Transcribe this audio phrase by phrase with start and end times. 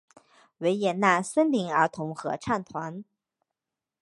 [0.57, 3.03] 维也纳森林儿童合唱团。